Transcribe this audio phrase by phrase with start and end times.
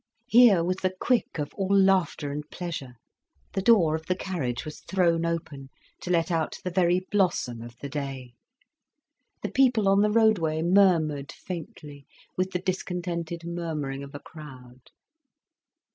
[0.25, 2.95] Here was the quick of all laughter and pleasure.
[3.53, 5.69] The door of the carriage was thrown open,
[6.01, 8.33] to let out the very blossom of the day.
[9.43, 14.89] The people on the roadway murmured faintly with the discontented murmuring of a crowd.